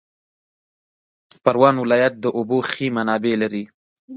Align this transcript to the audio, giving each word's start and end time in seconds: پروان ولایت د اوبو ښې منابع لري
پروان 1.43 1.75
ولایت 1.83 2.13
د 2.19 2.25
اوبو 2.37 2.57
ښې 2.69 2.87
منابع 2.95 3.33
لري 3.43 3.63